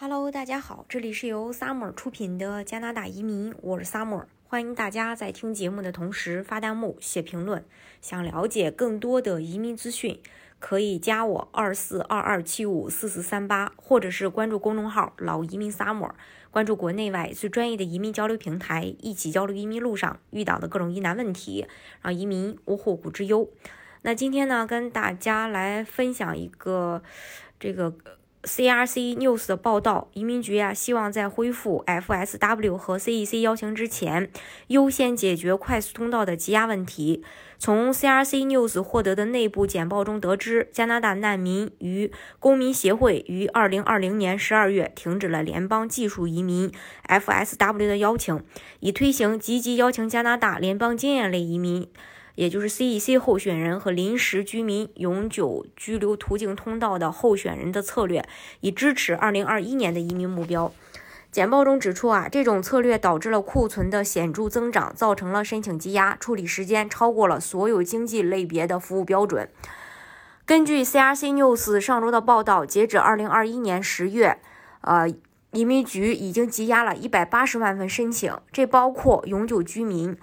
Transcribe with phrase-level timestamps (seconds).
[0.00, 7.64] Hello，大家好，这里是由 Summer 出品的加拿大移民，我是 Summer，欢迎大家在听节目的同时发弹幕、写评论。
[8.00, 10.20] 想了解更多的移民资讯，
[10.60, 16.12] 可以加我二四二二七五四四三八，或者是关注公众号“老移民 Summer”，
[16.52, 21.66] 关注国内外最专业的移民交流平台，一起交流移民路上遇到的各种疑难问题，
[22.02, 23.50] 让移民无后顾之忧。
[24.02, 27.02] 那今天呢，跟大家来分享一个
[27.58, 27.92] 这个
[28.44, 34.30] CRC News 的报道，移民局啊希望在恢复 FSW 和 CEC 邀请之前，
[34.68, 37.24] 优先解决快速通道的积压问题。
[37.58, 46.70] 从 CRC News 获得的内部简报中得知，加拿大难民与公民协会于2020年12月停止了联邦技术移民
[47.08, 48.40] FSW 的邀请，
[48.78, 51.88] 以推行积极邀请加拿大联邦经验类移民。
[52.38, 58.24] 也就是 CEC 候选人和临时居民永久居留途径通道的候选人的策略，
[58.60, 60.72] 以支持2021年的移民目标。
[61.32, 69.50] 简报中指出啊，这种策略导致了库存的显著增长，造成了申请积压，处理时间超过了所有经济类别的服务标准。
[70.46, 74.38] 根据 CRC News 上周的报道，截止2021年10月，
[74.82, 75.12] 呃，
[75.50, 80.16] 移民局已经积压了180万份申请，这包括永久居民。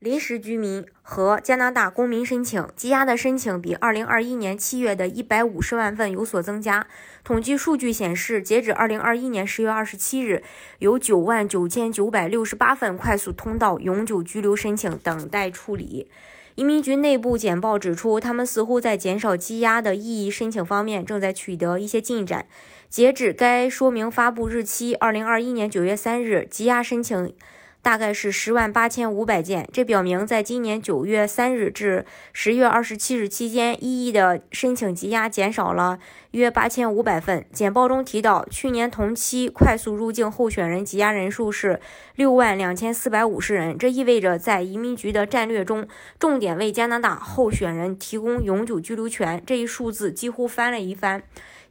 [0.00, 6.86] 临时居民和加拿大公民申请积压的申请比2021年7月的150万份有所增加。
[7.22, 10.42] 统计数据显示，截止2021年10月27日，
[10.78, 16.10] 有9万9968份快速通道永久居留申请等待处理。
[16.54, 22.46] 移民局内部简报指出，他们似乎在减少积压的异议申请方面正在取得一些进展。
[22.88, 27.34] 截止该说明发布日期2021年9月3日，积压申请。
[27.82, 35.98] 大概是十万八千五百件，这表明在今年九月三日至十月二十七日期间，异议的申请积压减少了
[36.32, 37.44] 约八千五百份。
[37.52, 41.80] 简报中提到，去年同期快速入境候选人积压人数是
[42.16, 51.22] 六万两千四百五十人，这意味着在移民局的战略中，重点为加拿大候选人提供永久居留权，这一数字几乎翻了一番。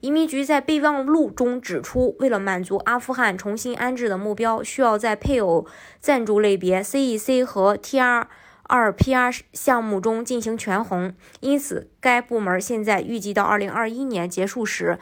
[0.01, 5.65] 移民局在备忘录中指出，为了满足阿富汗重新安置的目标，需要在配偶
[5.99, 8.25] 赞助类别 CEC 和 TR
[8.63, 11.13] 二 PR 项目中进行权衡。
[11.41, 14.99] 因此，该部门现在预计到2021年结束时，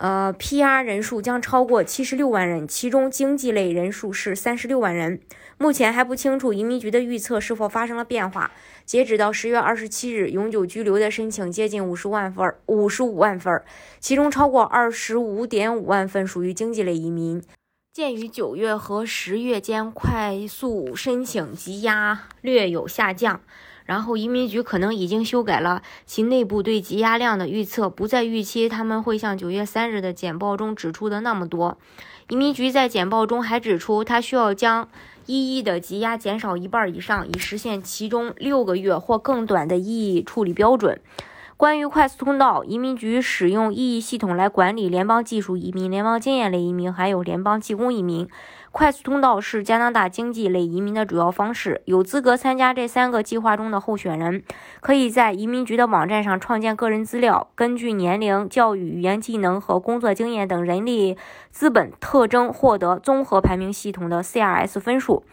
[0.00, 5.20] 呃，PR 人数将超过七十六万人，其中经济类人数是三十六万人。
[5.58, 8.50] 目前还不清楚移民局的预测是否发生了变化。
[8.86, 13.62] 截止到十月二十七日，永久居留的申请接近五十万份，五十五万份，
[14.00, 17.42] 其中超过二十五点五万份属于经济类移民。
[17.92, 23.42] 鉴于九月和十月间快速申请积压略有下降，
[23.90, 31.76] 然后移民局可能已经修改了其内部对积压量的预测，不再预期他们会像九月三日的简报中指出的那么多。
[32.28, 34.88] 移民局在简报中还指出，他需要将。
[35.26, 41.00] 一亿的积压减少一半以上，以实现其中六个月或更短的异议处理标准。
[41.60, 48.26] 关于快速通道，移民局使用异议系统来管理联邦技术移民、联邦经验类移民，还有联邦技工移民。
[48.72, 51.82] 快速通道是加拿大经济类移民的主要方式。
[51.84, 54.42] 有资格参加这三个计划中的候选人，
[54.80, 61.18] 可以在移民局的网站上创建个人资料，根据年龄、教育、语言技能和工作经验等人力
[61.50, 65.24] 资本特征获得综合排名系统的 CRS 分数。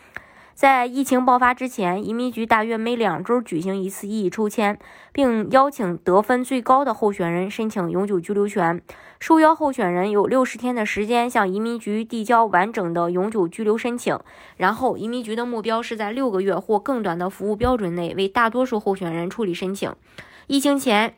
[0.58, 4.80] 在疫情爆发之前，移民局大约每两周举行一次异议抽签，
[5.14, 8.82] 并邀请得分最高的候选人申请永久居留权。
[9.20, 14.20] 受邀候选人有六十天的时间向移民局递交完整的永久居留申请。
[14.56, 19.94] 然后，移民局的目标是在六个月或更短的服务标准内为大多数候选人处理申请。
[20.48, 21.14] 疫情前。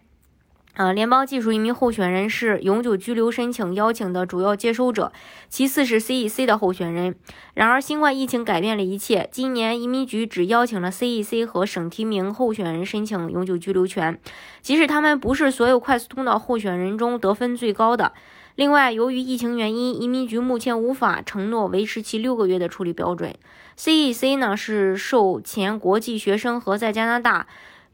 [0.79, 5.11] 呃，联邦技术移民候选人是永久居留申请邀请的主要接收者，
[5.49, 7.15] 其次是 CEC 的候选人。
[7.53, 9.27] 然而，新冠疫情改变了一切。
[9.29, 14.17] 今年移民局只邀请了 CEC 和省提名候选人申请永久居留权，
[14.61, 18.13] 即使他们不是所有快速通道候选人中得分最高的。
[18.55, 23.35] 另外，由于疫情原因，移民局目前无法承诺维持其六个月的处理标准。
[23.77, 27.47] CEC 呢是受前国际学生和在加拿大。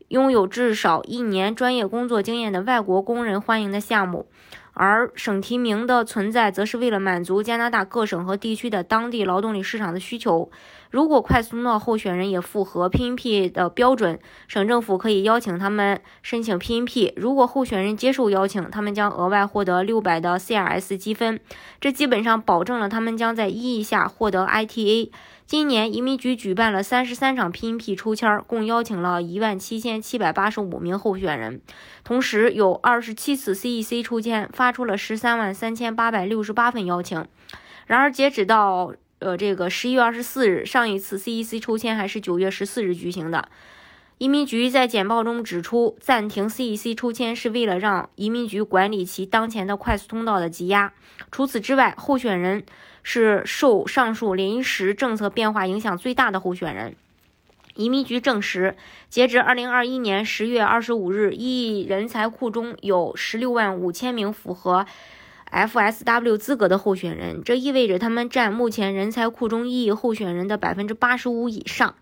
[0.09, 4.27] 拥有至少一年专业工作经验的外国工人欢迎的项目，
[4.73, 10.51] 而省提名的存在则是为了满足加拿大各省和地区的当地劳动力市场的需求。
[10.95, 17.11] 如果快速通道候选人也符合 PNP 的标准，省政府可以邀请他们申请 PNP。
[17.17, 21.41] 如果候选人接受邀请，他们将额外获得六百的 CRS 积分，
[21.81, 25.11] 这基本上保证了他们将在一亿下获得 ITA。
[25.45, 31.59] 今年移民局举办了三十三场 PNP 抽签，共邀请了一万七千七百八十五名候选人，
[32.05, 37.27] 同时有二十七次 CEC 抽签，发出了十三万三千八百六十八份邀请。
[37.85, 38.93] 然而，截止到
[39.25, 43.49] 呃，这个十一月二十四日，上一次 CEC 抽签还是九月十四日举行的。
[44.19, 50.93] 移民局在简报中指出，暂停 CEC 抽签是为了让移民局管理其当前的快速通道的积压。
[51.31, 52.63] 除此之外，候选人
[53.01, 56.95] 是受上述临时政策变化影响最大的候选人。
[57.73, 58.77] 移民局证实，
[59.09, 64.85] 截至二零二一年十月二十五日，一人才库中有十六万五千名符合。
[65.55, 71.95] FSW 资格的候选人，这意味着他们占目前人才库中异议候选人的百分之八十五以上。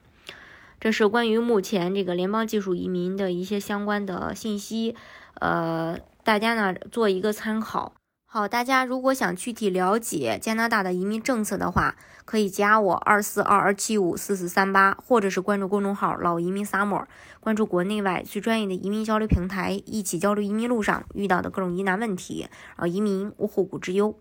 [0.79, 4.95] 这是关于目前这个联邦技术移民的一些相关的信息，
[5.35, 7.93] 呃，大家呢做一个参考。
[8.35, 11.95] 好，大家如果想具体了解加拿大的移民政策的话，
[12.25, 17.05] 可以加我二四二二七五四四三八，或者是关注公众号“老移民 summer”，
[17.39, 24.17] 关注国内外最专业的移民交流平台，一起交流移民路上遇到的各种疑难问题，啊移民无后顾之忧。